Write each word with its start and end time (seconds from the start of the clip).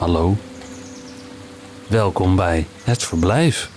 Hallo. 0.00 0.36
Welkom 1.88 2.36
bij 2.36 2.66
het 2.84 3.02
verblijf. 3.02 3.70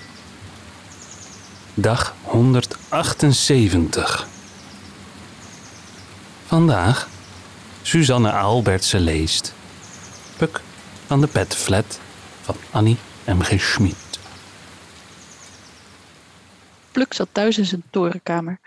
Dag 1.74 2.16
178. 2.22 4.28
Vandaag 6.46 7.08
Suzanne 7.82 8.32
Albertse 8.32 9.00
leest 9.00 9.54
Puk 10.38 10.62
van 11.06 11.22
de 11.22 11.28
Petflat 11.28 12.00
van 12.42 12.56
Annie 12.72 12.98
M.G. 13.26 13.62
Schmid. 13.62 14.20
Pluk 16.92 17.14
zat 17.14 17.28
thuis 17.32 17.58
in 17.58 17.66
zijn 17.66 17.84
torenkamer. 17.90 18.60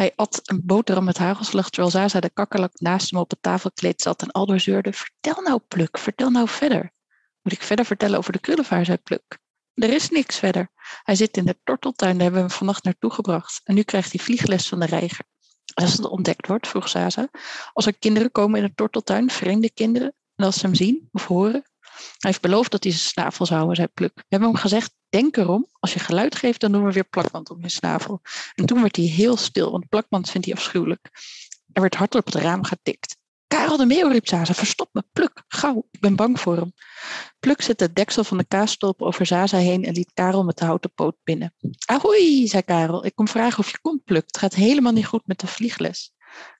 Hij 0.00 0.12
at 0.16 0.40
een 0.44 0.60
boterham 0.64 1.04
met 1.04 1.18
hagelslag 1.18 1.70
terwijl 1.70 1.90
Zaza 1.92 2.20
de 2.20 2.30
kakkerlak 2.30 2.80
naast 2.80 3.10
hem 3.10 3.20
op 3.20 3.30
het 3.30 3.42
tafelkleed 3.42 4.02
zat 4.02 4.22
en 4.22 4.30
aldoor 4.30 4.60
zeurde: 4.60 4.92
Vertel 4.92 5.42
nou, 5.42 5.60
Pluk, 5.68 5.98
vertel 5.98 6.30
nou 6.30 6.48
verder. 6.48 6.92
Moet 7.42 7.52
ik 7.52 7.62
verder 7.62 7.84
vertellen 7.84 8.18
over 8.18 8.32
de 8.32 8.38
krullenvaar, 8.38 8.84
zei 8.84 8.96
Pluk. 8.96 9.38
Er 9.74 9.92
is 9.92 10.10
niks 10.10 10.38
verder. 10.38 10.68
Hij 11.02 11.14
zit 11.14 11.36
in 11.36 11.44
de 11.44 11.58
torteltuin, 11.64 12.12
daar 12.12 12.22
hebben 12.22 12.40
we 12.40 12.46
hem 12.46 12.56
vannacht 12.56 12.84
naartoe 12.84 13.10
gebracht. 13.10 13.60
En 13.64 13.74
nu 13.74 13.82
krijgt 13.82 14.12
hij 14.12 14.24
vliegles 14.24 14.68
van 14.68 14.80
de 14.80 14.86
reiger. 14.86 15.24
Als 15.74 15.92
het 15.92 16.04
ontdekt 16.04 16.46
wordt, 16.46 16.68
vroeg 16.68 16.88
Zaza, 16.88 17.28
als 17.72 17.86
er 17.86 17.98
kinderen 17.98 18.30
komen 18.30 18.60
in 18.60 18.66
de 18.66 18.74
torteltuin, 18.74 19.30
vreemde 19.30 19.72
kinderen, 19.72 20.14
en 20.34 20.44
als 20.44 20.58
ze 20.58 20.66
hem 20.66 20.74
zien 20.74 21.08
of 21.12 21.26
horen. 21.26 21.69
Hij 22.18 22.30
heeft 22.30 22.40
beloofd 22.40 22.70
dat 22.70 22.82
hij 22.82 22.92
zijn 22.92 23.04
snavel 23.04 23.46
zou 23.46 23.58
houden, 23.58 23.76
zei 23.76 23.88
Pluk. 23.94 24.12
We 24.14 24.24
hebben 24.28 24.48
hem 24.48 24.58
gezegd, 24.58 24.94
denk 25.08 25.36
erom, 25.36 25.66
als 25.80 25.92
je 25.92 25.98
geluid 25.98 26.34
geeft, 26.34 26.60
dan 26.60 26.72
doen 26.72 26.84
we 26.84 26.92
weer 26.92 27.08
plakband 27.08 27.50
om 27.50 27.60
je 27.60 27.68
snavel. 27.68 28.20
En 28.54 28.66
toen 28.66 28.80
werd 28.80 28.96
hij 28.96 29.04
heel 29.04 29.36
stil, 29.36 29.70
want 29.70 29.88
plakband 29.88 30.30
vindt 30.30 30.46
hij 30.46 30.56
afschuwelijk. 30.56 31.10
Er 31.72 31.80
werd 31.80 31.94
hard 31.94 32.14
op 32.14 32.26
het 32.26 32.34
raam 32.34 32.64
getikt. 32.64 33.18
Karel 33.46 33.76
de 33.76 33.86
Meeuw, 33.86 34.08
riep 34.08 34.28
Zaza, 34.28 34.54
verstop 34.54 34.88
me, 34.92 35.04
Pluk, 35.12 35.42
gauw, 35.48 35.86
ik 35.90 36.00
ben 36.00 36.16
bang 36.16 36.40
voor 36.40 36.56
hem. 36.56 36.72
Pluk 37.40 37.62
zette 37.62 37.84
het 37.84 37.94
deksel 37.94 38.24
van 38.24 38.38
de 38.38 38.44
kaasstolp 38.44 39.02
over 39.02 39.26
Zaza 39.26 39.56
heen 39.56 39.84
en 39.84 39.92
liet 39.92 40.10
Karel 40.14 40.44
met 40.44 40.58
de 40.58 40.64
houten 40.64 40.92
poot 40.94 41.16
binnen. 41.24 41.54
Ahoei, 41.86 42.48
zei 42.48 42.62
Karel, 42.62 43.04
ik 43.04 43.14
kom 43.14 43.28
vragen 43.28 43.58
of 43.58 43.70
je 43.70 43.78
komt, 43.80 44.04
Pluk. 44.04 44.26
Het 44.26 44.38
gaat 44.38 44.54
helemaal 44.54 44.92
niet 44.92 45.06
goed 45.06 45.26
met 45.26 45.40
de 45.40 45.46
vliegles. 45.46 46.12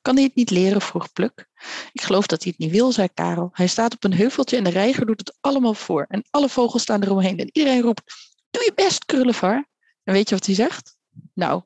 Kan 0.02 0.14
hij 0.14 0.24
het 0.24 0.34
niet 0.34 0.50
leren? 0.50 0.80
vroeg 0.80 1.12
Pluk. 1.12 1.48
Ik 1.92 2.00
geloof 2.00 2.26
dat 2.26 2.42
hij 2.42 2.52
het 2.56 2.66
niet 2.66 2.76
wil, 2.76 2.92
zei 2.92 3.08
Karel. 3.14 3.50
Hij 3.52 3.66
staat 3.66 3.94
op 3.94 4.04
een 4.04 4.14
heuveltje 4.14 4.56
en 4.56 4.64
de 4.64 4.70
reiger 4.70 5.06
doet 5.06 5.18
het 5.18 5.36
allemaal 5.40 5.74
voor. 5.74 6.04
En 6.08 6.24
alle 6.30 6.48
vogels 6.48 6.82
staan 6.82 7.02
eromheen. 7.02 7.38
En 7.38 7.48
iedereen 7.52 7.82
roept, 7.82 8.02
doe 8.50 8.62
je 8.64 8.72
best, 8.74 9.04
krullevar. 9.04 9.68
En 10.04 10.12
weet 10.12 10.28
je 10.28 10.34
wat 10.34 10.46
hij 10.46 10.54
zegt? 10.54 10.96
Nou, 11.34 11.62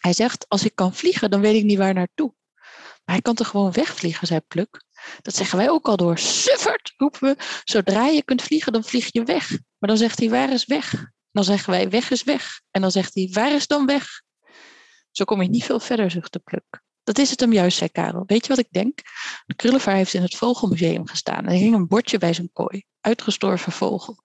hij 0.00 0.12
zegt, 0.12 0.48
als 0.48 0.64
ik 0.64 0.74
kan 0.74 0.94
vliegen, 0.94 1.30
dan 1.30 1.40
weet 1.40 1.54
ik 1.54 1.64
niet 1.64 1.78
waar 1.78 1.94
naartoe. 1.94 2.34
Maar 3.04 3.14
hij 3.14 3.22
kan 3.22 3.34
toch 3.34 3.48
gewoon 3.48 3.72
wegvliegen, 3.72 4.26
zei 4.26 4.40
Pluk. 4.40 4.84
Dat 5.22 5.34
zeggen 5.34 5.58
wij 5.58 5.70
ook 5.70 5.88
al 5.88 5.96
door. 5.96 6.18
Suffert, 6.18 6.94
roepen 6.96 7.20
we. 7.20 7.36
Zodra 7.64 8.06
je 8.06 8.22
kunt 8.22 8.42
vliegen, 8.42 8.72
dan 8.72 8.84
vlieg 8.84 9.12
je 9.12 9.22
weg. 9.22 9.50
Maar 9.50 9.88
dan 9.88 9.96
zegt 9.96 10.18
hij, 10.18 10.30
waar 10.30 10.52
is 10.52 10.64
weg? 10.64 11.10
Dan 11.32 11.44
zeggen 11.44 11.70
wij, 11.70 11.90
weg 11.90 12.10
is 12.10 12.22
weg. 12.22 12.60
En 12.70 12.80
dan 12.80 12.90
zegt 12.90 13.14
hij, 13.14 13.28
waar 13.32 13.52
is 13.52 13.66
dan 13.66 13.86
weg? 13.86 14.22
Zo 15.10 15.24
kom 15.24 15.42
je 15.42 15.48
niet 15.48 15.64
veel 15.64 15.80
verder, 15.80 16.10
zuchtte 16.10 16.38
Pluk. 16.38 16.84
Dat 17.06 17.18
is 17.18 17.30
het 17.30 17.40
hem 17.40 17.52
juist, 17.52 17.78
zei 17.78 17.90
Karel. 17.90 18.22
Weet 18.26 18.42
je 18.42 18.48
wat 18.48 18.58
ik 18.58 18.70
denk? 18.70 18.98
De 19.46 19.54
krullevaar 19.54 19.94
heeft 19.94 20.14
in 20.14 20.22
het 20.22 20.36
Vogelmuseum 20.36 21.06
gestaan. 21.06 21.44
En 21.44 21.52
er 21.52 21.58
hing 21.58 21.74
een 21.74 21.86
bordje 21.86 22.18
bij 22.18 22.32
zijn 22.32 22.50
kooi. 22.52 22.84
Uitgestorven 23.00 23.72
vogel. 23.72 24.22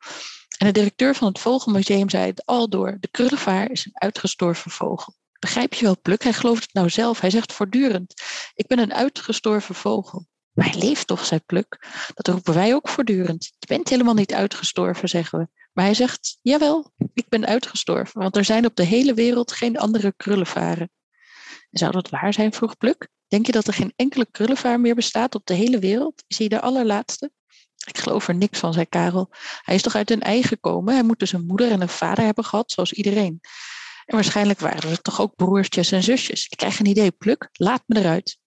En 0.58 0.68
de 0.68 0.72
directeur 0.74 1.16
van 1.16 1.28
het 1.28 1.40
Vogelmuseum 1.40 2.10
zei 2.10 2.26
het 2.26 2.46
al 2.46 2.70
door. 2.70 2.98
De 3.00 3.08
krullevaar 3.08 3.72
is 3.72 3.86
een 3.86 4.02
uitgestorven 4.02 4.72
vogel. 4.72 5.16
Begrijp 5.40 5.74
je 5.74 5.86
wel, 5.86 6.02
Pluk? 6.02 6.24
Hij 6.24 6.34
gelooft 6.34 6.62
het 6.62 6.74
nou 6.74 6.90
zelf. 6.90 7.20
Hij 7.20 7.30
zegt 7.30 7.54
voortdurend: 7.54 8.14
Ik 8.54 8.68
ben 8.68 8.80
een 8.80 8.94
uitgestorven 8.94 9.76
vogel. 9.76 10.28
Maar 10.52 10.70
hij 10.70 10.80
leeft 10.80 11.08
toch, 11.08 11.26
zei 11.26 11.40
Pluk. 11.40 11.88
Dat 12.14 12.28
roepen 12.28 12.54
wij 12.54 12.74
ook 12.74 12.90
voortdurend. 12.90 13.52
Je 13.60 13.68
bent 13.68 13.90
helemaal 13.90 14.14
niet 14.14 14.34
uitgestorven, 14.34 15.10
zeggen 15.10 15.40
we. 15.40 15.48
Maar 15.74 15.86
hij 15.86 15.94
zegt: 15.94 16.38
Jawel, 16.42 16.92
ik 17.14 17.30
ben 17.30 17.46
uitgestorven. 17.46 18.22
Want 18.22 18.36
er 18.36 18.46
zijn 18.46 18.66
op 18.66 18.76
de 18.76 18.84
hele 18.84 19.14
wereld 19.14 19.52
geen 19.52 19.78
andere 19.78 20.14
krullenvaren. 20.18 20.90
Zou 21.72 21.92
dat 21.92 22.10
waar 22.10 22.34
zijn, 22.34 22.54
vroeg 22.54 22.78
Pluk. 22.78 23.08
Denk 23.28 23.46
je 23.46 23.52
dat 23.52 23.68
er 23.68 23.74
geen 23.74 23.94
enkele 23.96 24.28
krullenvaar 24.32 24.80
meer 24.80 24.96
bestaat 24.96 25.36
op 25.36 25.46
de 25.46 25.54
hele 25.54 25.80
wereld? 25.80 26.24
Is 26.28 26.38
hij 26.38 26.48
de 26.48 26.62
allerlaatste? 26.62 27.32
Ik 27.86 27.98
geloof 27.98 28.28
er 28.28 28.36
niks 28.36 28.60
van, 28.60 28.74
zei 28.74 28.86
Karel. 28.86 29.30
Hij 29.62 29.76
is 29.76 29.82
toch 29.82 29.96
uit 29.96 30.12
een 30.12 30.22
ei 30.22 30.44
gekomen? 30.44 30.94
Hij 30.94 31.04
moet 31.04 31.20
dus 31.20 31.34
een 31.34 31.46
moeder 31.46 31.72
en 31.72 31.82
een 31.82 31.90
vader 31.90 32.24
hebben 32.24 32.44
gehad, 32.44 32.72
zoals 32.72 32.94
iedereen. 32.94 33.40
En 34.06 34.16
waarschijnlijk 34.16 34.60
waren 34.60 34.90
er 34.90 35.02
toch 35.02 35.22
ook 35.22 35.36
broertjes 35.36 35.92
en 35.92 36.04
zusjes. 36.04 36.48
Ik 36.50 36.58
krijg 36.58 36.80
een 36.80 36.86
idee, 36.86 37.12
Pluk, 37.12 37.50
laat 37.52 37.84
me 37.86 38.00
eruit. 38.00 38.38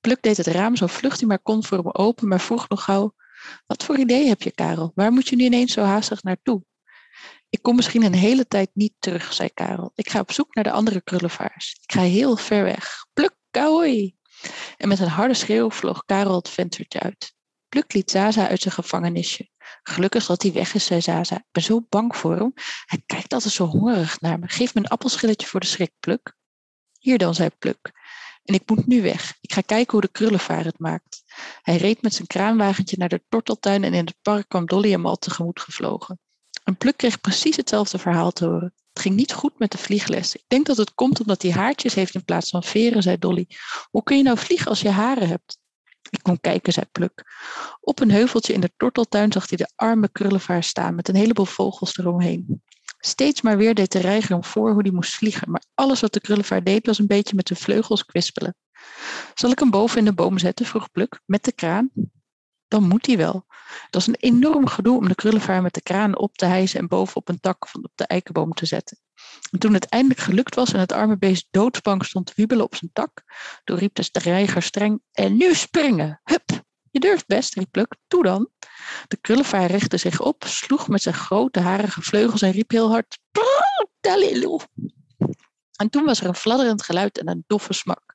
Pluk 0.00 0.22
deed 0.22 0.36
het 0.36 0.46
raam 0.46 0.76
zo 0.76 0.86
vlug 0.86 1.18
hij 1.18 1.28
maar 1.28 1.42
kon 1.42 1.64
voor 1.64 1.78
hem 1.78 1.90
open, 1.90 2.28
maar 2.28 2.40
vroeg 2.40 2.68
nog 2.68 2.84
gauw: 2.84 3.14
Wat 3.66 3.84
voor 3.84 3.98
idee 3.98 4.28
heb 4.28 4.42
je, 4.42 4.50
Karel? 4.50 4.92
Waar 4.94 5.12
moet 5.12 5.28
je 5.28 5.36
nu 5.36 5.44
ineens 5.44 5.72
zo 5.72 5.82
haastig 5.82 6.22
naartoe? 6.22 6.62
Ik 7.54 7.62
kom 7.62 7.76
misschien 7.76 8.02
een 8.02 8.14
hele 8.14 8.46
tijd 8.46 8.70
niet 8.72 8.94
terug, 8.98 9.32
zei 9.32 9.48
Karel. 9.48 9.92
Ik 9.94 10.10
ga 10.10 10.20
op 10.20 10.32
zoek 10.32 10.54
naar 10.54 10.64
de 10.64 10.70
andere 10.70 11.00
krullenvaars. 11.00 11.78
Ik 11.82 11.92
ga 11.92 12.00
heel 12.00 12.36
ver 12.36 12.64
weg. 12.64 13.06
Pluk, 13.12 13.34
kauwoi! 13.50 14.16
En 14.76 14.88
met 14.88 14.98
een 14.98 15.08
harde 15.08 15.34
schreeuw 15.34 15.70
vloog 15.70 16.04
Karel 16.04 16.34
het 16.34 16.48
venstertje 16.48 17.00
uit. 17.00 17.34
Pluk 17.68 17.92
liet 17.92 18.10
Zaza 18.10 18.48
uit 18.48 18.60
zijn 18.60 18.74
gevangenisje. 18.74 19.48
Gelukkig 19.82 20.26
dat 20.26 20.42
hij 20.42 20.52
weg 20.52 20.74
is, 20.74 20.86
zei 20.86 21.00
Zaza. 21.00 21.36
Ik 21.36 21.52
ben 21.52 21.62
zo 21.62 21.86
bang 21.88 22.16
voor 22.16 22.36
hem. 22.36 22.52
Hij 22.84 23.02
kijkt 23.06 23.32
altijd 23.32 23.54
zo 23.54 23.66
hongerig 23.66 24.20
naar 24.20 24.38
me. 24.38 24.48
Geef 24.48 24.74
me 24.74 24.80
een 24.80 24.88
appelschilletje 24.88 25.46
voor 25.46 25.60
de 25.60 25.66
schrik, 25.66 25.92
Pluk. 26.00 26.36
Hier 26.98 27.18
dan, 27.18 27.34
zei 27.34 27.48
Pluk. 27.58 27.92
En 28.44 28.54
ik 28.54 28.62
moet 28.70 28.86
nu 28.86 29.02
weg. 29.02 29.36
Ik 29.40 29.52
ga 29.52 29.60
kijken 29.60 29.92
hoe 29.92 30.00
de 30.00 30.12
krullenvaar 30.12 30.64
het 30.64 30.78
maakt. 30.78 31.22
Hij 31.62 31.76
reed 31.76 32.02
met 32.02 32.14
zijn 32.14 32.26
kraanwagentje 32.26 32.96
naar 32.98 33.08
de 33.08 33.24
torteltuin 33.28 33.84
en 33.84 33.94
in 33.94 34.06
het 34.06 34.16
park 34.22 34.48
kwam 34.48 34.66
Dolly 34.66 34.90
hem 34.90 35.06
al 35.06 35.16
tegemoet 35.16 35.60
gevlogen. 35.60 36.18
En 36.64 36.76
Pluk 36.76 36.96
kreeg 36.96 37.20
precies 37.20 37.56
hetzelfde 37.56 37.98
verhaal 37.98 38.30
te 38.30 38.44
horen. 38.44 38.74
Het 38.92 39.02
ging 39.02 39.14
niet 39.14 39.32
goed 39.32 39.58
met 39.58 39.70
de 39.70 39.78
vliegles. 39.78 40.34
Ik 40.34 40.44
denk 40.48 40.66
dat 40.66 40.76
het 40.76 40.94
komt 40.94 41.20
omdat 41.20 41.42
hij 41.42 41.50
haartjes 41.50 41.94
heeft 41.94 42.14
in 42.14 42.24
plaats 42.24 42.50
van 42.50 42.62
veren, 42.62 43.02
zei 43.02 43.18
Dolly. 43.18 43.46
Hoe 43.90 44.02
kun 44.02 44.16
je 44.16 44.22
nou 44.22 44.38
vliegen 44.38 44.68
als 44.68 44.80
je 44.80 44.90
haren 44.90 45.28
hebt? 45.28 45.58
Ik 46.10 46.22
kon 46.22 46.40
kijken, 46.40 46.72
zei 46.72 46.86
Pluk. 46.92 47.24
Op 47.80 48.00
een 48.00 48.10
heuveltje 48.10 48.52
in 48.52 48.60
de 48.60 48.72
torteltuin 48.76 49.32
zag 49.32 49.48
hij 49.48 49.58
de 49.58 49.72
arme 49.74 50.08
krullenvaar 50.08 50.62
staan 50.62 50.94
met 50.94 51.08
een 51.08 51.14
heleboel 51.14 51.44
vogels 51.44 51.98
eromheen. 51.98 52.62
Steeds 52.98 53.42
maar 53.42 53.56
weer 53.56 53.74
deed 53.74 53.92
de 53.92 53.98
reiger 53.98 54.30
hem 54.30 54.44
voor 54.44 54.72
hoe 54.72 54.82
hij 54.82 54.90
moest 54.90 55.14
vliegen, 55.14 55.50
maar 55.50 55.64
alles 55.74 56.00
wat 56.00 56.12
de 56.12 56.20
krullenvaar 56.20 56.64
deed 56.64 56.86
was 56.86 56.98
een 56.98 57.06
beetje 57.06 57.36
met 57.36 57.46
de 57.46 57.56
vleugels 57.56 58.04
kwispelen. 58.04 58.56
Zal 59.34 59.50
ik 59.50 59.58
hem 59.58 59.70
boven 59.70 59.98
in 59.98 60.04
de 60.04 60.14
boom 60.14 60.38
zetten? 60.38 60.66
vroeg 60.66 60.90
Pluk, 60.90 61.20
met 61.26 61.44
de 61.44 61.52
kraan. 61.52 61.90
Dan 62.74 62.88
moet 62.88 63.06
hij 63.06 63.16
wel. 63.16 63.44
Het 63.84 63.94
was 63.94 64.06
een 64.06 64.16
enorm 64.18 64.66
gedoe 64.66 64.96
om 64.96 65.08
de 65.08 65.14
krullenvaar 65.14 65.62
met 65.62 65.74
de 65.74 65.82
kraan 65.82 66.18
op 66.18 66.36
te 66.36 66.44
hijsen 66.44 66.80
en 66.80 66.88
boven 66.88 67.16
op 67.16 67.28
een 67.28 67.40
tak 67.40 67.68
van 67.68 67.84
op 67.84 67.90
de 67.94 68.06
eikenboom 68.06 68.52
te 68.52 68.66
zetten. 68.66 68.98
En 69.50 69.58
toen 69.58 69.74
het 69.74 69.88
eindelijk 69.88 70.20
gelukt 70.20 70.54
was 70.54 70.72
en 70.72 70.80
het 70.80 70.92
arme 70.92 71.18
beest 71.18 71.46
doodsbang 71.50 72.04
stond 72.04 72.26
te 72.26 72.32
wiebelen 72.36 72.64
op 72.64 72.74
zijn 72.74 72.90
tak, 72.92 73.22
toen 73.64 73.78
riep 73.78 73.94
de 73.94 74.08
reiger 74.12 74.62
streng: 74.62 75.02
En 75.12 75.36
nu 75.36 75.54
springen! 75.54 76.20
Hup! 76.24 76.64
Je 76.90 77.00
durft 77.00 77.26
best, 77.26 77.54
riep 77.54 77.70
Pluk. 77.70 77.96
Toe 78.06 78.22
dan! 78.22 78.50
De 79.08 79.16
krullenvaar 79.16 79.70
richtte 79.70 79.96
zich 79.96 80.20
op, 80.20 80.44
sloeg 80.46 80.88
met 80.88 81.02
zijn 81.02 81.14
grote 81.14 81.60
harige 81.60 82.02
vleugels 82.02 82.42
en 82.42 82.50
riep 82.50 82.70
heel 82.70 82.90
hard: 82.90 83.18
Dalilu! 84.00 84.58
En 85.76 85.90
toen 85.90 86.04
was 86.04 86.20
er 86.20 86.26
een 86.26 86.34
fladderend 86.34 86.82
geluid 86.82 87.18
en 87.18 87.28
een 87.28 87.44
doffe 87.46 87.72
smak. 87.72 88.14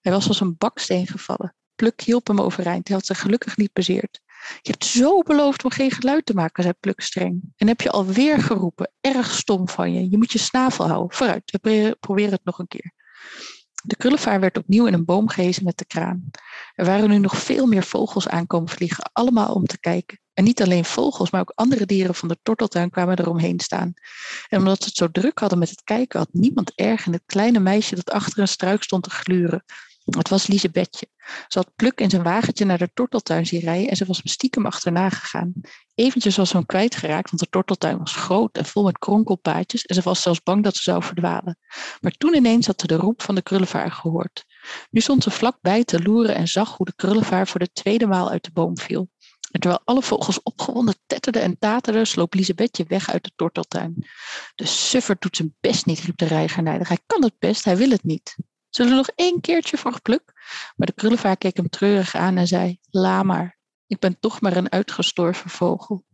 Hij 0.00 0.12
was 0.12 0.28
als 0.28 0.40
een 0.40 0.56
baksteen 0.58 1.06
gevallen. 1.06 1.54
Pluk 1.80 2.00
hielp 2.00 2.26
hem 2.26 2.40
overeind. 2.40 2.88
Hij 2.88 2.96
had 2.96 3.06
zich 3.06 3.20
gelukkig 3.20 3.56
niet 3.56 3.72
bezeerd. 3.72 4.20
Je 4.62 4.70
hebt 4.70 4.84
zo 4.84 5.22
beloofd 5.22 5.64
om 5.64 5.70
geen 5.70 5.90
geluid 5.90 6.26
te 6.26 6.34
maken, 6.34 6.62
zei 6.62 6.74
Pluk 6.80 7.00
streng. 7.00 7.42
En 7.56 7.66
heb 7.68 7.80
je 7.80 7.90
alweer 7.90 8.38
geroepen. 8.38 8.92
Erg 9.00 9.30
stom 9.30 9.68
van 9.68 9.92
je. 9.92 10.10
Je 10.10 10.16
moet 10.16 10.32
je 10.32 10.38
snavel 10.38 10.88
houden. 10.88 11.16
Vooruit, 11.16 11.58
we 11.62 11.96
proberen 12.00 12.32
het 12.32 12.44
nog 12.44 12.58
een 12.58 12.68
keer. 12.68 12.92
De 13.82 13.96
krullenvaar 13.96 14.40
werd 14.40 14.58
opnieuw 14.58 14.86
in 14.86 14.92
een 14.92 15.04
boom 15.04 15.28
gehezen 15.28 15.64
met 15.64 15.78
de 15.78 15.84
kraan. 15.84 16.30
Er 16.74 16.84
waren 16.84 17.08
nu 17.08 17.18
nog 17.18 17.36
veel 17.36 17.66
meer 17.66 17.82
vogels 17.82 18.28
aankomen 18.28 18.68
vliegen, 18.68 19.10
allemaal 19.12 19.52
om 19.52 19.66
te 19.66 19.80
kijken. 19.80 20.20
En 20.34 20.44
niet 20.44 20.62
alleen 20.62 20.84
vogels, 20.84 21.30
maar 21.30 21.40
ook 21.40 21.52
andere 21.54 21.86
dieren 21.86 22.14
van 22.14 22.28
de 22.28 22.38
torteltuin 22.42 22.90
kwamen 22.90 23.18
eromheen 23.18 23.60
staan. 23.60 23.94
En 24.48 24.58
omdat 24.58 24.78
ze 24.78 24.84
het 24.84 24.96
zo 24.96 25.10
druk 25.10 25.38
hadden 25.38 25.58
met 25.58 25.70
het 25.70 25.82
kijken, 25.82 26.18
had 26.18 26.32
niemand 26.32 26.72
erg 26.74 27.06
in 27.06 27.12
het 27.12 27.22
kleine 27.26 27.58
meisje 27.58 27.94
dat 27.94 28.10
achter 28.10 28.38
een 28.38 28.48
struik 28.48 28.82
stond 28.82 29.02
te 29.02 29.10
gluren. 29.10 29.64
Het 30.16 30.28
was 30.28 30.46
Lisebetje. 30.46 31.08
Ze 31.48 31.58
had 31.58 31.74
Pluk 31.76 32.00
in 32.00 32.10
zijn 32.10 32.22
wagentje 32.22 32.64
naar 32.64 32.78
de 32.78 32.90
torteltuin 32.94 33.46
zien 33.46 33.60
rijden 33.60 33.88
en 33.88 33.96
ze 33.96 34.04
was 34.04 34.22
hem 34.50 34.66
achterna 34.66 35.08
gegaan. 35.08 35.52
Eventjes 35.94 36.36
was 36.36 36.48
ze 36.48 36.56
hem 36.56 36.66
kwijtgeraakt, 36.66 37.30
want 37.30 37.42
de 37.42 37.48
torteltuin 37.48 37.98
was 37.98 38.16
groot 38.16 38.56
en 38.56 38.64
vol 38.64 38.84
met 38.84 38.98
kronkelpaadjes 38.98 39.84
en 39.84 39.94
ze 39.94 40.02
was 40.02 40.22
zelfs 40.22 40.42
bang 40.42 40.64
dat 40.64 40.76
ze 40.76 40.82
zou 40.82 41.02
verdwalen. 41.02 41.58
Maar 42.00 42.12
toen 42.12 42.34
ineens 42.34 42.66
had 42.66 42.80
ze 42.80 42.86
de 42.86 42.96
roep 42.96 43.22
van 43.22 43.34
de 43.34 43.42
krullenvaar 43.42 43.90
gehoord. 43.90 44.44
Nu 44.90 45.00
stond 45.00 45.22
ze 45.22 45.30
vlakbij 45.30 45.84
te 45.84 46.02
loeren 46.02 46.34
en 46.34 46.48
zag 46.48 46.76
hoe 46.76 46.86
de 46.86 46.94
krullenvaar 46.96 47.48
voor 47.48 47.60
de 47.60 47.72
tweede 47.72 48.06
maal 48.06 48.30
uit 48.30 48.44
de 48.44 48.52
boom 48.52 48.78
viel. 48.78 49.08
En 49.50 49.60
terwijl 49.60 49.82
alle 49.84 50.02
vogels 50.02 50.42
opgewonden 50.42 50.94
tetterden 51.06 51.42
en 51.42 51.58
taterden, 51.58 52.06
sloop 52.06 52.34
Lisebetje 52.34 52.84
weg 52.88 53.10
uit 53.10 53.24
de 53.24 53.30
torteltuin. 53.36 54.06
De 54.54 54.66
suffer 54.66 55.16
doet 55.18 55.36
zijn 55.36 55.54
best 55.60 55.86
niet, 55.86 56.00
riep 56.00 56.16
de 56.16 56.26
reiger 56.26 56.62
nijdig. 56.62 56.88
Hij 56.88 56.98
kan 57.06 57.22
het 57.22 57.34
best, 57.38 57.64
hij 57.64 57.76
wil 57.76 57.90
het 57.90 58.04
niet. 58.04 58.36
Zullen 58.70 58.90
we 58.90 58.96
nog 58.96 59.10
één 59.14 59.40
keertje, 59.40 59.76
vroeg 59.76 60.02
Pluk. 60.02 60.32
Maar 60.76 60.86
de 60.86 60.92
krullenvaar 60.92 61.36
keek 61.36 61.56
hem 61.56 61.68
treurig 61.68 62.14
aan 62.14 62.36
en 62.36 62.46
zei, 62.46 62.78
la 62.90 63.22
maar. 63.22 63.58
Ik 63.86 63.98
ben 63.98 64.20
toch 64.20 64.40
maar 64.40 64.56
een 64.56 64.72
uitgestorven 64.72 65.50
vogel. 65.50 66.04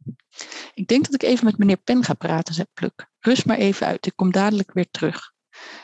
Ik 0.75 0.87
denk 0.87 1.05
dat 1.05 1.15
ik 1.15 1.23
even 1.23 1.45
met 1.45 1.59
meneer 1.59 1.77
Pen 1.77 2.05
ga 2.05 2.15
praten, 2.15 2.55
zei 2.55 2.67
Pluk. 2.75 3.09
Rust 3.19 3.47
maar 3.47 3.59
even 3.59 3.87
uit, 3.87 4.07
ik 4.07 4.13
kom 4.17 4.33
dadelijk 4.33 4.73
weer 4.73 4.91
terug. 4.91 5.35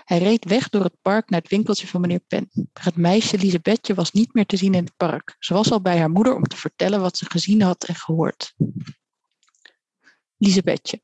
Hij 0.04 0.18
reed 0.18 0.44
weg 0.44 0.68
door 0.68 0.84
het 0.84 1.00
park 1.02 1.30
naar 1.30 1.40
het 1.40 1.50
winkeltje 1.50 1.86
van 1.86 2.00
meneer 2.00 2.20
Pen. 2.20 2.48
Maar 2.52 2.84
het 2.84 2.96
meisje 2.96 3.38
Lisebetje 3.38 3.94
was 3.94 4.12
niet 4.12 4.34
meer 4.34 4.46
te 4.46 4.56
zien 4.56 4.74
in 4.74 4.84
het 4.84 4.96
park. 4.96 5.36
Ze 5.38 5.54
was 5.54 5.70
al 5.70 5.80
bij 5.80 5.98
haar 5.98 6.10
moeder 6.10 6.34
om 6.34 6.42
te 6.42 6.56
vertellen 6.56 7.00
wat 7.00 7.16
ze 7.16 7.30
gezien 7.30 7.62
had 7.62 7.84
en 7.84 7.94
gehoord. 7.94 8.54
Lisebetje. 10.36 11.00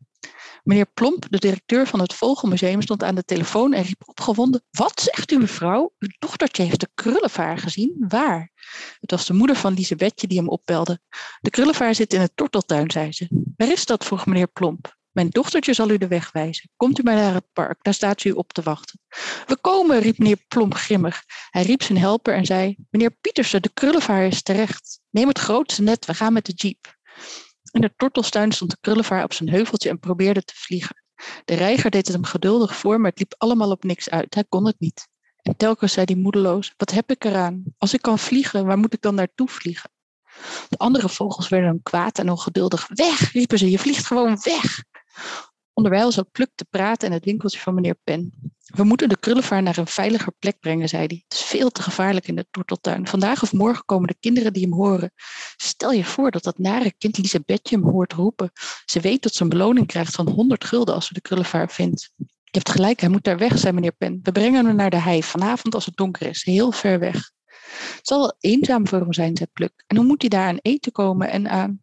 Meneer 0.64 0.86
Plomp, 0.94 1.26
de 1.30 1.38
directeur 1.38 1.86
van 1.86 2.00
het 2.00 2.14
Vogelmuseum, 2.14 2.82
stond 2.82 3.02
aan 3.02 3.14
de 3.14 3.24
telefoon 3.24 3.72
en 3.72 3.82
riep 3.82 4.02
opgewonden: 4.04 4.62
Wat 4.70 5.00
zegt 5.00 5.32
u, 5.32 5.38
mevrouw? 5.38 5.94
Uw 5.98 6.08
dochtertje 6.18 6.62
heeft 6.62 6.80
de 6.80 6.88
krullenvaar 6.94 7.58
gezien. 7.58 8.04
Waar? 8.08 8.50
Het 9.00 9.10
was 9.10 9.26
de 9.26 9.32
moeder 9.32 9.56
van 9.56 9.74
Lisebetje 9.74 10.26
die 10.26 10.38
hem 10.38 10.48
opbelde. 10.48 11.00
De 11.40 11.50
krullenvaar 11.50 11.94
zit 11.94 12.12
in 12.12 12.20
het 12.20 12.32
torteltuin, 12.34 12.90
zei 12.90 13.12
ze. 13.12 13.52
Waar 13.56 13.72
is 13.72 13.86
dat? 13.86 14.04
vroeg 14.04 14.26
meneer 14.26 14.48
Plomp. 14.48 14.96
Mijn 15.18 15.30
dochtertje 15.30 15.72
zal 15.72 15.90
u 15.90 15.98
de 15.98 16.08
weg 16.08 16.32
wijzen. 16.32 16.70
Komt 16.76 16.98
u 16.98 17.02
maar 17.02 17.14
naar 17.14 17.34
het 17.34 17.52
park, 17.52 17.82
daar 17.82 17.94
staat 17.94 18.24
u 18.24 18.30
op 18.30 18.52
te 18.52 18.62
wachten. 18.62 19.00
We 19.46 19.58
komen, 19.60 20.00
riep 20.00 20.18
meneer 20.18 20.44
Plomp 20.48 20.74
grimmig. 20.74 21.22
Hij 21.50 21.62
riep 21.62 21.82
zijn 21.82 21.98
helper 21.98 22.34
en 22.34 22.44
zei: 22.44 22.76
Meneer 22.90 23.10
Pietersen, 23.10 23.62
de 23.62 23.70
krullenvaar 23.74 24.26
is 24.26 24.42
terecht. 24.42 25.00
Neem 25.10 25.28
het 25.28 25.38
grootste 25.38 25.82
net, 25.82 26.06
we 26.06 26.14
gaan 26.14 26.32
met 26.32 26.46
de 26.46 26.52
jeep. 26.52 26.96
In 27.78 27.84
de 27.84 27.94
tortelstuin 27.96 28.52
stond 28.52 28.70
de 28.70 28.76
krullenvaar 28.80 29.24
op 29.24 29.32
zijn 29.32 29.48
heuveltje 29.48 29.88
en 29.88 29.98
probeerde 29.98 30.42
te 30.42 30.54
vliegen. 30.56 31.02
De 31.44 31.54
reiger 31.54 31.90
deed 31.90 32.06
het 32.06 32.16
hem 32.16 32.24
geduldig 32.24 32.76
voor, 32.76 33.00
maar 33.00 33.10
het 33.10 33.18
liep 33.18 33.34
allemaal 33.36 33.70
op 33.70 33.84
niks 33.84 34.10
uit. 34.10 34.34
Hij 34.34 34.44
kon 34.48 34.66
het 34.66 34.80
niet. 34.80 35.08
En 35.42 35.56
telkens 35.56 35.92
zei 35.92 36.06
hij 36.12 36.22
moedeloos: 36.22 36.72
Wat 36.76 36.90
heb 36.90 37.10
ik 37.10 37.24
eraan? 37.24 37.62
Als 37.76 37.94
ik 37.94 38.02
kan 38.02 38.18
vliegen, 38.18 38.66
waar 38.66 38.78
moet 38.78 38.92
ik 38.92 39.00
dan 39.00 39.14
naartoe 39.14 39.48
vliegen? 39.48 39.90
De 40.68 40.76
andere 40.76 41.08
vogels 41.08 41.48
werden 41.48 41.68
dan 41.68 41.82
kwaad 41.82 42.18
en 42.18 42.30
ongeduldig. 42.30 42.88
Weg, 42.88 43.32
riepen 43.32 43.58
ze, 43.58 43.70
je 43.70 43.78
vliegt 43.78 44.06
gewoon 44.06 44.38
weg. 44.42 44.82
Onderwijl 45.78 46.12
zat 46.12 46.32
Pluk 46.32 46.50
te 46.54 46.64
praten 46.70 47.08
in 47.08 47.14
het 47.14 47.24
winkeltje 47.24 47.58
van 47.58 47.74
meneer 47.74 47.98
Pen. 48.04 48.32
We 48.64 48.84
moeten 48.84 49.08
de 49.08 49.18
krullenvaar 49.18 49.62
naar 49.62 49.78
een 49.78 49.86
veiliger 49.86 50.32
plek 50.38 50.60
brengen, 50.60 50.88
zei 50.88 51.06
hij. 51.06 51.24
Het 51.28 51.38
is 51.38 51.44
veel 51.44 51.70
te 51.70 51.82
gevaarlijk 51.82 52.28
in 52.28 52.36
de 52.36 52.46
torteltuin. 52.50 53.06
Vandaag 53.06 53.42
of 53.42 53.52
morgen 53.52 53.84
komen 53.84 54.08
de 54.08 54.16
kinderen 54.20 54.52
die 54.52 54.62
hem 54.62 54.72
horen. 54.72 55.12
Stel 55.56 55.92
je 55.92 56.04
voor 56.04 56.30
dat 56.30 56.42
dat 56.42 56.58
nare 56.58 56.92
kind 56.98 57.18
Lisabetje 57.18 57.76
hem 57.76 57.88
hoort 57.88 58.12
roepen. 58.12 58.50
Ze 58.84 59.00
weet 59.00 59.22
dat 59.22 59.34
ze 59.34 59.42
een 59.42 59.48
beloning 59.48 59.86
krijgt 59.86 60.14
van 60.14 60.28
100 60.28 60.64
gulden 60.64 60.94
als 60.94 61.06
ze 61.06 61.14
de 61.14 61.20
krullenvaar 61.20 61.70
vindt. 61.70 62.12
Je 62.16 62.24
hebt 62.50 62.70
gelijk, 62.70 63.00
hij 63.00 63.08
moet 63.08 63.24
daar 63.24 63.38
weg, 63.38 63.58
zei 63.58 63.72
meneer 63.72 63.92
Pen. 63.92 64.20
We 64.22 64.32
brengen 64.32 64.66
hem 64.66 64.76
naar 64.76 64.90
de 64.90 65.00
hei, 65.00 65.22
vanavond 65.22 65.74
als 65.74 65.86
het 65.86 65.96
donker 65.96 66.26
is, 66.26 66.44
heel 66.44 66.72
ver 66.72 66.98
weg. 66.98 67.30
Het 67.96 68.06
zal 68.06 68.36
eenzaam 68.40 68.88
voor 68.88 69.00
hem 69.00 69.12
zijn, 69.12 69.36
zei 69.36 69.48
Pluk. 69.52 69.84
En 69.86 69.96
hoe 69.96 70.06
moet 70.06 70.20
hij 70.20 70.30
daar 70.30 70.48
aan 70.48 70.58
eten 70.62 70.92
komen 70.92 71.30
en 71.30 71.48
aan... 71.48 71.82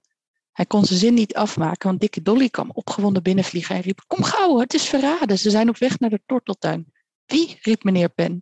Hij 0.56 0.66
kon 0.66 0.86
zijn 0.86 1.00
zin 1.00 1.14
niet 1.14 1.36
afmaken, 1.36 1.88
want 1.88 2.00
dikke 2.00 2.22
Dolly 2.22 2.50
kwam 2.50 2.70
opgewonden 2.74 3.24
binnenvliegen 3.24 3.76
en 3.76 3.82
riep: 3.82 4.04
Kom 4.08 4.24
gauw, 4.24 4.60
het 4.60 4.74
is 4.74 4.84
verraden. 4.84 5.40
Ze 5.40 5.50
zijn 5.50 5.70
op 5.70 5.78
weg 5.78 6.00
naar 6.00 6.10
de 6.10 6.22
torteltuin. 6.26 6.94
Wie? 7.26 7.58
riep 7.62 7.84
meneer 7.84 8.10
Pen. 8.10 8.42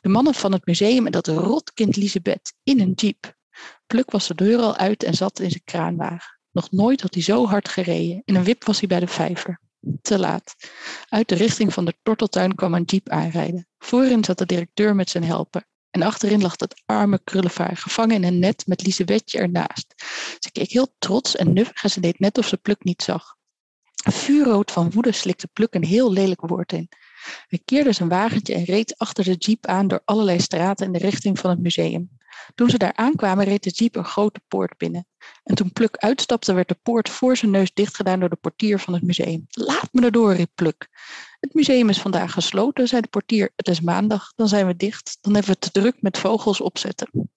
De 0.00 0.08
mannen 0.08 0.34
van 0.34 0.52
het 0.52 0.66
museum 0.66 1.06
en 1.06 1.12
dat 1.12 1.26
rotkind 1.26 1.96
Lisebeth 1.96 2.54
in 2.62 2.80
een 2.80 2.92
jeep. 2.92 3.34
Pluk 3.86 4.10
was 4.10 4.26
de 4.26 4.34
deur 4.34 4.58
al 4.58 4.76
uit 4.76 5.02
en 5.02 5.14
zat 5.14 5.38
in 5.38 5.50
zijn 5.50 5.64
kraanwagen. 5.64 6.38
Nog 6.50 6.70
nooit 6.70 7.00
had 7.00 7.14
hij 7.14 7.22
zo 7.22 7.46
hard 7.46 7.68
gereden. 7.68 8.22
In 8.24 8.34
een 8.34 8.44
wip 8.44 8.64
was 8.64 8.78
hij 8.78 8.88
bij 8.88 9.00
de 9.00 9.06
vijver. 9.06 9.60
Te 10.02 10.18
laat. 10.18 10.54
Uit 11.08 11.28
de 11.28 11.34
richting 11.34 11.72
van 11.72 11.84
de 11.84 11.94
torteltuin 12.02 12.54
kwam 12.54 12.74
een 12.74 12.84
jeep 12.84 13.08
aanrijden. 13.08 13.68
Voorin 13.78 14.24
zat 14.24 14.38
de 14.38 14.46
directeur 14.46 14.94
met 14.94 15.10
zijn 15.10 15.24
helper. 15.24 15.64
En 15.94 16.02
achterin 16.02 16.40
lag 16.42 16.54
het 16.56 16.82
arme 16.86 17.20
krullenvaar, 17.24 17.76
gevangen 17.76 18.16
in 18.16 18.24
een 18.24 18.38
net 18.38 18.66
met 18.66 18.82
Liesewetje 18.82 19.38
ernaast. 19.38 19.94
Ze 20.38 20.52
keek 20.52 20.70
heel 20.70 20.94
trots 20.98 21.36
en 21.36 21.52
nuffig 21.52 21.82
en 21.82 21.90
ze 21.90 22.00
deed 22.00 22.18
net 22.18 22.38
of 22.38 22.46
ze 22.46 22.56
Pluk 22.56 22.84
niet 22.84 23.02
zag. 23.02 23.36
Vuurrood 23.94 24.70
van 24.70 24.90
woede 24.90 25.12
slikte 25.12 25.48
Pluk 25.52 25.74
een 25.74 25.84
heel 25.84 26.12
lelijk 26.12 26.40
woord 26.40 26.72
in. 26.72 26.88
Hij 27.46 27.60
keerde 27.64 27.92
zijn 27.92 28.08
wagentje 28.08 28.54
en 28.54 28.64
reed 28.64 28.98
achter 28.98 29.24
de 29.24 29.34
jeep 29.34 29.66
aan 29.66 29.88
door 29.88 30.02
allerlei 30.04 30.40
straten 30.40 30.86
in 30.86 30.92
de 30.92 30.98
richting 30.98 31.38
van 31.38 31.50
het 31.50 31.60
museum. 31.60 32.10
Toen 32.54 32.70
ze 32.70 32.78
daar 32.78 32.94
aankwamen, 32.94 33.44
reed 33.44 33.62
de 33.62 33.70
jeep 33.70 33.96
een 33.96 34.04
grote 34.04 34.40
poort 34.48 34.76
binnen. 34.76 35.06
En 35.42 35.54
toen 35.54 35.72
Pluk 35.72 35.96
uitstapte, 35.96 36.52
werd 36.52 36.68
de 36.68 36.78
poort 36.82 37.08
voor 37.08 37.36
zijn 37.36 37.50
neus 37.50 37.72
dichtgedaan 37.72 38.20
door 38.20 38.28
de 38.28 38.36
portier 38.36 38.78
van 38.78 38.94
het 38.94 39.02
museum. 39.02 39.46
Laat 39.48 39.88
me 39.92 40.04
erdoor, 40.04 40.34
riep 40.34 40.50
Pluk. 40.54 40.88
Het 41.40 41.54
museum 41.54 41.88
is 41.88 42.00
vandaag 42.00 42.32
gesloten, 42.32 42.88
zei 42.88 43.00
de 43.00 43.08
portier. 43.08 43.52
Het 43.56 43.68
is 43.68 43.80
maandag, 43.80 44.32
dan 44.34 44.48
zijn 44.48 44.66
we 44.66 44.76
dicht. 44.76 45.18
Dan 45.20 45.34
hebben 45.34 45.52
we 45.52 45.58
te 45.58 45.70
druk 45.70 46.02
met 46.02 46.18
vogels 46.18 46.60
opzetten. 46.60 47.30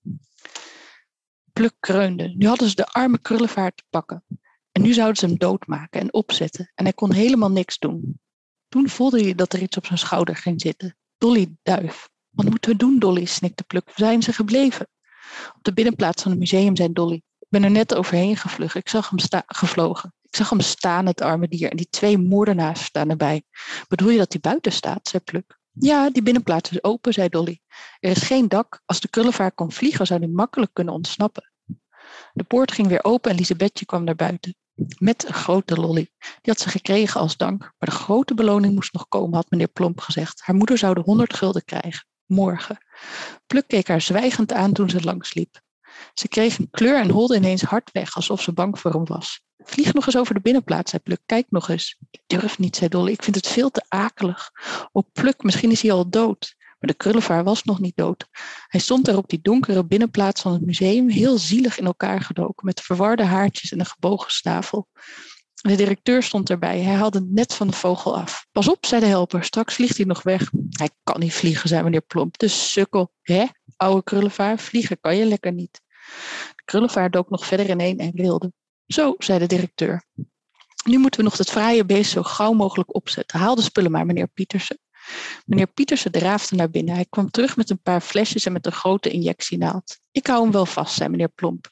Pluk 1.54 1.76
kreunde. 1.80 2.34
Nu 2.36 2.48
hadden 2.48 2.70
ze 2.70 2.76
de 2.76 2.88
arme 2.88 3.20
krullenvaart 3.20 3.78
te 3.78 3.84
pakken. 3.90 4.24
En 4.72 4.82
nu 4.82 4.94
zouden 4.94 5.18
ze 5.18 5.26
hem 5.26 5.38
doodmaken 5.38 6.02
en 6.02 6.14
opzetten. 6.14 6.72
En 6.76 6.84
hij 6.84 6.94
kon 6.94 7.12
helemaal 7.12 7.52
niks 7.52 7.80
doen. 7.80 8.20
Toen 8.68 8.90
voelde 8.90 9.22
hij 9.22 9.36
dat 9.36 9.54
er 9.54 9.62
iets 9.62 9.78
op 9.78 9.86
zijn 9.86 10.00
schouder 10.00 10.36
ging 10.36 10.62
zitten. 10.62 10.98
Dolly 11.18 11.56
Duif. 11.64 12.10
Wat 12.38 12.50
moeten 12.50 12.72
we 12.72 12.78
doen, 12.78 13.00
Dolly? 13.00 13.25
snikte 13.25 13.63
Pluk. 13.63 13.92
Zijn 13.95 14.22
ze 14.22 14.34
gebleven? 14.34 14.88
Op 15.56 15.63
de 15.63 15.74
binnenplaats 15.74 16.22
van 16.22 16.31
het 16.31 16.39
museum, 16.39 16.75
zei 16.75 16.94
Dolly. 16.94 17.16
Ik 17.16 17.48
ben 17.50 17.63
er 17.63 17.72
net 17.72 17.95
overheen 17.95 18.38
gevlucht. 18.38 18.75
Ik 18.75 18.89
zag 18.89 19.10
hem 19.10 19.44
gevlogen. 19.45 20.13
Ik 20.22 20.36
zag 20.36 20.50
hem 20.50 20.60
staan, 20.60 21.06
het 21.06 21.22
arme 21.22 21.48
dier. 21.48 21.72
En 21.72 21.78
die 21.78 21.89
twee 21.89 22.18
moordenaars 22.18 22.84
staan 22.84 23.10
erbij. 23.10 23.44
Bedoel 23.88 24.10
je 24.10 24.18
dat 24.18 24.31
hij 24.31 24.42
buiten 24.42 24.72
staat, 24.72 25.07
zei 25.07 25.24
Pluk. 25.24 25.60
Ja, 25.72 26.10
die 26.10 26.22
binnenplaats 26.24 26.72
is 26.72 26.84
open, 26.84 27.13
zei 27.13 27.30
Dolly. 27.30 27.60
Er 28.00 28.12
is 28.12 28.22
geen 28.22 28.48
dak. 28.48 28.81
Als 28.86 29.00
de 29.00 29.07
krullenvaar 29.07 29.51
kon 29.51 29.72
vliegen, 29.72 30.07
zou 30.07 30.19
hij 30.19 30.30
makkelijk 30.30 30.74
kunnen 30.74 30.94
ontsnappen. 30.94 31.51
De 32.34 32.44
poort 32.44 32.72
ging 32.72 32.88
weer 32.88 33.04
open 33.04 33.31
en 33.31 33.38
Lisabetje 33.38 33.86
kwam 33.86 34.04
naar 34.04 34.16
buiten. 34.16 34.56
Met 34.98 35.28
een 35.28 35.34
grote 35.34 35.75
lolly. 35.75 36.10
Die 36.19 36.54
had 36.54 36.60
ze 36.60 36.69
gekregen 36.69 37.22
als 37.22 37.38
dank. 37.38 37.62
Maar 37.62 37.89
de 37.89 37.95
grote 37.95 38.34
beloning 38.34 38.74
moest 38.74 38.94
nog 38.94 39.07
komen, 39.07 39.36
had 39.36 39.50
meneer 39.50 39.68
Plomp 39.68 40.00
gezegd. 40.00 40.42
Haar 40.44 40.56
moeder 40.56 40.78
zou 40.78 40.94
de 40.94 41.01
honderd 41.01 41.34
gulden 41.34 41.66
krijgen. 41.66 42.06
Morgen. 42.27 42.77
Pluk 43.47 43.68
keek 43.68 43.88
haar 43.88 44.01
zwijgend 44.01 44.53
aan 44.53 44.74
toen 44.74 44.89
ze 44.89 45.01
langsliep. 45.03 45.62
Ze 46.13 46.27
kreeg 46.27 46.57
een 46.57 46.69
kleur 46.69 47.00
en 47.00 47.09
holde 47.09 47.35
ineens 47.35 47.62
hard 47.62 47.91
weg, 47.91 48.15
alsof 48.15 48.41
ze 48.41 48.53
bang 48.53 48.79
voor 48.79 48.91
hem 48.91 49.06
was. 49.06 49.41
Vlieg 49.57 49.94
nog 49.94 50.06
eens 50.06 50.18
over 50.18 50.33
de 50.33 50.39
binnenplaats, 50.39 50.89
zei 50.89 51.01
Pluk. 51.03 51.21
Kijk 51.25 51.45
nog 51.50 51.69
eens. 51.69 51.97
Ik 52.12 52.21
durf 52.27 52.59
niet, 52.59 52.75
zei 52.75 52.89
Dolly. 52.89 53.12
Ik 53.12 53.24
vind 53.24 53.35
het 53.35 53.47
veel 53.47 53.69
te 53.69 53.85
akelig. 53.88 54.51
Oh, 54.91 55.03
Pluk, 55.13 55.44
misschien 55.44 55.71
is 55.71 55.81
hij 55.81 55.91
al 55.91 56.09
dood. 56.09 56.56
Maar 56.79 56.89
de 56.89 56.97
krullenvaar 56.97 57.44
was 57.44 57.63
nog 57.63 57.79
niet 57.79 57.95
dood. 57.95 58.27
Hij 58.68 58.79
stond 58.79 59.06
daar 59.06 59.18
op 59.18 59.29
die 59.29 59.41
donkere 59.41 59.85
binnenplaats 59.85 60.41
van 60.41 60.53
het 60.53 60.65
museum, 60.65 61.10
heel 61.10 61.38
zielig 61.38 61.77
in 61.77 61.86
elkaar 61.86 62.22
gedoken, 62.22 62.65
met 62.65 62.81
verwarde 62.81 63.24
haartjes 63.24 63.72
en 63.72 63.79
een 63.79 63.86
gebogen 63.86 64.31
snavel. 64.31 64.88
De 65.62 65.76
directeur 65.76 66.24
stond 66.24 66.50
erbij. 66.50 66.80
Hij 66.80 66.96
haalde 66.96 67.18
het 67.18 67.32
net 67.32 67.54
van 67.54 67.68
de 67.68 67.74
vogel 67.74 68.18
af. 68.18 68.46
Pas 68.52 68.68
op, 68.68 68.86
zei 68.86 69.02
de 69.02 69.08
helper. 69.08 69.44
Straks 69.44 69.76
vliegt 69.76 69.98
hij 69.98 70.06
nog 70.06 70.24
weg. 70.24 70.52
Hij 70.70 70.90
kan 71.04 71.20
niet 71.20 71.34
vliegen, 71.34 71.70
zei 71.70 71.84
meneer 71.84 72.02
Plomp. 72.02 72.38
De 72.38 72.48
sukkel. 72.48 73.12
Hè, 73.22 73.46
oude 73.78 74.04
krullenvaar, 74.04 74.60
vliegen 74.60 75.00
kan 75.00 75.16
je 75.16 75.26
lekker 75.26 75.54
niet. 75.54 75.82
De 76.56 76.64
krullenvaar 76.66 77.12
dook 77.12 77.30
nog 77.30 77.46
verder 77.46 77.70
ineen 77.70 77.98
en 77.98 78.12
rilde. 78.16 78.52
Zo, 78.88 79.16
zei 79.18 79.40
de 79.40 79.46
directeur. 79.46 80.04
Nu 80.86 80.98
moeten 80.98 81.20
we 81.20 81.26
nog 81.26 81.38
het 81.38 81.50
fraaie 81.50 81.86
beest 81.86 82.12
zo 82.12 82.24
gauw 82.24 82.54
mogelijk 82.54 82.96
opzetten. 82.96 83.40
Haal 83.40 83.56
de 83.56 83.62
spullen 83.62 83.92
maar, 83.92 84.06
meneer 84.06 84.28
Pietersen. 84.28 84.80
Meneer 85.46 85.68
Pietersen 85.68 86.12
draafde 86.12 86.56
naar 86.56 86.70
binnen. 86.70 86.94
Hij 86.96 87.06
kwam 87.10 87.30
terug 87.30 87.58
met 87.58 87.70
een 87.70 87.82
paar 87.82 88.02
flesjes 88.02 88.46
en 88.46 88.52
met 88.52 88.66
een 88.66 88.72
grote 88.72 89.10
injectienaald. 89.10 90.00
Ik 90.12 90.28
hou 90.28 90.42
hem 90.42 90.52
wel 90.52 90.66
vast, 90.66 90.96
zei 90.96 91.10
meneer 91.10 91.30
Plomp. 91.30 91.70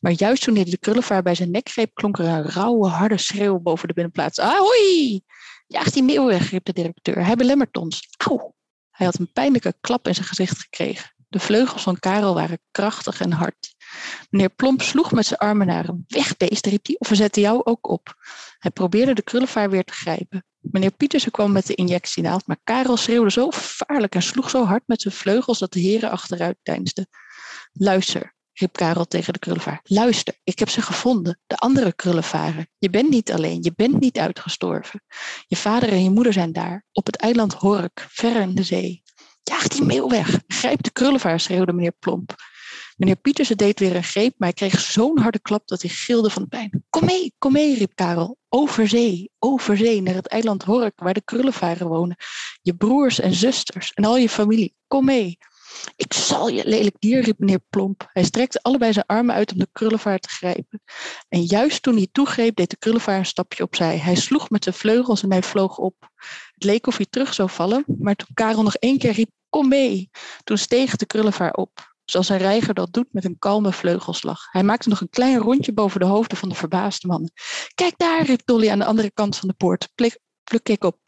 Maar 0.00 0.12
juist 0.12 0.42
toen 0.42 0.54
hij 0.54 0.64
de 0.64 0.78
krullenvaar 0.78 1.22
bij 1.22 1.34
zijn 1.34 1.50
nek 1.50 1.68
greep, 1.68 1.94
klonk 1.94 2.18
er 2.18 2.24
een 2.24 2.42
rauwe, 2.42 2.88
harde 2.88 3.18
schreeuw 3.18 3.58
boven 3.58 3.88
de 3.88 3.94
binnenplaats. 3.94 4.38
Ahoi! 4.38 5.22
Jaag 5.66 5.90
die 5.90 6.02
meeuw 6.02 6.26
weg, 6.26 6.50
riep 6.50 6.64
de 6.64 6.72
directeur. 6.72 7.24
Hij 7.24 7.36
belemmert 7.36 7.76
ons. 7.76 8.08
Auw! 8.16 8.54
Hij 8.90 9.06
had 9.06 9.18
een 9.18 9.32
pijnlijke 9.32 9.74
klap 9.80 10.06
in 10.06 10.14
zijn 10.14 10.26
gezicht 10.26 10.58
gekregen. 10.58 11.14
De 11.28 11.40
vleugels 11.40 11.82
van 11.82 11.98
Karel 11.98 12.34
waren 12.34 12.58
krachtig 12.70 13.20
en 13.20 13.32
hard. 13.32 13.73
Meneer 14.30 14.50
Plomp 14.50 14.82
sloeg 14.82 15.12
met 15.12 15.26
zijn 15.26 15.40
armen 15.40 15.66
naar 15.66 15.84
hem. 15.84 16.04
Weg, 16.08 16.36
beest, 16.36 16.66
riep 16.66 16.86
hij, 16.86 16.96
of 16.98 17.08
we 17.08 17.14
zetten 17.14 17.42
jou 17.42 17.60
ook 17.64 17.88
op. 17.88 18.14
Hij 18.58 18.70
probeerde 18.70 19.14
de 19.14 19.22
krullenvaar 19.22 19.70
weer 19.70 19.84
te 19.84 19.92
grijpen. 19.92 20.44
Meneer 20.60 20.90
Pietersen 20.90 21.30
kwam 21.30 21.52
met 21.52 21.66
de 21.66 21.74
injectienaald, 21.74 22.46
maar 22.46 22.58
Karel 22.64 22.96
schreeuwde 22.96 23.30
zo 23.30 23.50
vaarlijk 23.50 24.14
en 24.14 24.22
sloeg 24.22 24.50
zo 24.50 24.64
hard 24.64 24.82
met 24.86 25.02
zijn 25.02 25.14
vleugels 25.14 25.58
dat 25.58 25.72
de 25.72 25.80
heren 25.80 26.10
achteruit 26.10 26.56
deinsden. 26.62 27.08
Luister, 27.72 28.34
riep 28.52 28.72
Karel 28.72 29.04
tegen 29.04 29.32
de 29.32 29.38
krullenvaar. 29.38 29.80
Luister, 29.82 30.34
ik 30.44 30.58
heb 30.58 30.68
ze 30.68 30.82
gevonden, 30.82 31.40
de 31.46 31.56
andere 31.56 31.92
krullenvaren. 31.92 32.68
Je 32.78 32.90
bent 32.90 33.10
niet 33.10 33.32
alleen, 33.32 33.62
je 33.62 33.72
bent 33.76 34.00
niet 34.00 34.18
uitgestorven. 34.18 35.02
Je 35.46 35.56
vader 35.56 35.88
en 35.88 36.02
je 36.02 36.10
moeder 36.10 36.32
zijn 36.32 36.52
daar, 36.52 36.84
op 36.92 37.06
het 37.06 37.16
eiland 37.16 37.54
Hork, 37.54 38.06
ver 38.08 38.40
in 38.40 38.54
de 38.54 38.62
zee. 38.62 39.02
Jaag 39.42 39.68
die 39.68 39.84
meeuw 39.84 40.08
weg, 40.08 40.40
grijp 40.46 40.82
de 40.82 40.90
krullenvaar, 40.90 41.40
schreeuwde 41.40 41.72
meneer 41.72 41.96
Plomp. 41.98 42.34
Meneer 42.96 43.16
Pietersen 43.16 43.56
deed 43.56 43.78
weer 43.78 43.96
een 43.96 44.04
greep, 44.04 44.34
maar 44.38 44.48
hij 44.48 44.68
kreeg 44.68 44.80
zo'n 44.80 45.18
harde 45.18 45.38
klap 45.40 45.68
dat 45.68 45.82
hij 45.82 45.90
gilde 45.90 46.30
van 46.30 46.48
pijn. 46.48 46.84
Kom 46.90 47.04
mee, 47.04 47.34
kom 47.38 47.52
mee, 47.52 47.78
riep 47.78 47.94
Karel. 47.94 48.36
Over 48.48 48.88
zee, 48.88 49.30
over 49.38 49.76
zee, 49.76 50.02
naar 50.02 50.14
het 50.14 50.26
eiland 50.26 50.62
Hork, 50.62 51.00
waar 51.00 51.14
de 51.14 51.24
krullenvaren 51.24 51.88
wonen. 51.88 52.16
Je 52.62 52.74
broers 52.74 53.20
en 53.20 53.34
zusters 53.34 53.92
en 53.92 54.04
al 54.04 54.16
je 54.16 54.28
familie, 54.28 54.74
kom 54.86 55.04
mee. 55.04 55.38
Ik 55.96 56.12
zal 56.12 56.48
je, 56.48 56.66
lelijk 56.66 56.96
dier, 56.98 57.20
riep 57.20 57.38
meneer 57.38 57.60
Plomp. 57.70 58.08
Hij 58.12 58.24
strekte 58.24 58.62
allebei 58.62 58.92
zijn 58.92 59.06
armen 59.06 59.34
uit 59.34 59.52
om 59.52 59.58
de 59.58 59.68
krullevaar 59.72 60.18
te 60.18 60.28
grijpen. 60.28 60.82
En 61.28 61.42
juist 61.42 61.82
toen 61.82 61.96
hij 61.96 62.08
toegreep, 62.12 62.56
deed 62.56 62.70
de 62.70 62.76
krullevaar 62.76 63.18
een 63.18 63.26
stapje 63.26 63.62
opzij. 63.62 63.98
Hij 63.98 64.14
sloeg 64.14 64.50
met 64.50 64.64
zijn 64.64 64.74
vleugels 64.74 65.22
en 65.22 65.30
hij 65.30 65.42
vloog 65.42 65.78
op. 65.78 66.10
Het 66.54 66.64
leek 66.64 66.86
of 66.86 66.96
hij 66.96 67.06
terug 67.10 67.34
zou 67.34 67.50
vallen, 67.50 67.84
maar 67.98 68.14
toen 68.14 68.34
Karel 68.34 68.62
nog 68.62 68.74
één 68.74 68.98
keer 68.98 69.12
riep, 69.12 69.30
kom 69.48 69.68
mee, 69.68 70.10
toen 70.44 70.58
steeg 70.58 70.96
de 70.96 71.06
krullevaar 71.06 71.52
op 71.52 71.93
zoals 72.04 72.28
een 72.28 72.38
reiger 72.38 72.74
dat 72.74 72.92
doet 72.92 73.12
met 73.12 73.24
een 73.24 73.38
kalme 73.38 73.72
vleugelslag. 73.72 74.46
Hij 74.50 74.62
maakte 74.62 74.88
nog 74.88 75.00
een 75.00 75.10
klein 75.10 75.38
rondje 75.38 75.72
boven 75.72 76.00
de 76.00 76.06
hoofden 76.06 76.38
van 76.38 76.48
de 76.48 76.54
verbaasde 76.54 77.06
mannen. 77.06 77.32
Kijk 77.74 77.94
daar, 77.96 78.24
riep 78.24 78.42
Dolly 78.44 78.70
aan 78.70 78.78
de 78.78 78.84
andere 78.84 79.10
kant 79.10 79.36
van 79.36 79.48
de 79.48 79.54
poort. 79.54 79.88
Pluk, 79.94 80.18
pluk 80.44 80.68
ik 80.68 80.84
op. 80.84 80.98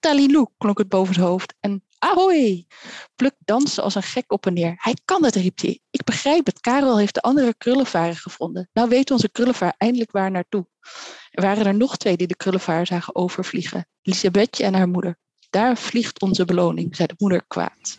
Talilou, 0.00 0.46
klonk 0.58 0.78
het 0.78 0.88
boven 0.88 1.14
zijn 1.14 1.26
hoofd. 1.26 1.54
En 1.60 1.84
ahoy! 1.98 2.66
Pluk 3.14 3.34
danste 3.38 3.82
als 3.82 3.94
een 3.94 4.02
gek 4.02 4.32
op 4.32 4.46
en 4.46 4.52
neer. 4.52 4.74
Hij 4.76 4.96
kan 5.04 5.24
het, 5.24 5.34
riep 5.34 5.60
hij. 5.60 5.80
Ik 5.90 6.04
begrijp 6.04 6.46
het. 6.46 6.60
Karel 6.60 6.98
heeft 6.98 7.14
de 7.14 7.20
andere 7.20 7.54
krullenvaren 7.54 8.16
gevonden. 8.16 8.70
Nou 8.72 8.88
weet 8.88 9.10
onze 9.10 9.30
krullenvaar 9.30 9.74
eindelijk 9.78 10.10
waar 10.10 10.30
naartoe. 10.30 10.66
Er 11.30 11.42
waren 11.42 11.66
er 11.66 11.74
nog 11.74 11.96
twee 11.96 12.16
die 12.16 12.26
de 12.26 12.36
krullenvaar 12.36 12.86
zagen 12.86 13.14
overvliegen. 13.14 13.88
Lisabetje 14.02 14.64
en 14.64 14.74
haar 14.74 14.88
moeder. 14.88 15.18
Daar 15.50 15.76
vliegt 15.76 16.20
onze 16.20 16.44
beloning, 16.44 16.96
zei 16.96 17.08
de 17.08 17.14
moeder 17.18 17.44
kwaad. 17.46 17.98